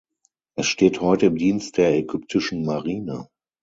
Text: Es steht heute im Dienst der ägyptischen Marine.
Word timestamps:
Es 0.57 0.65
steht 0.65 0.99
heute 0.99 1.27
im 1.27 1.35
Dienst 1.35 1.77
der 1.77 1.95
ägyptischen 1.95 2.65
Marine. 2.65 3.27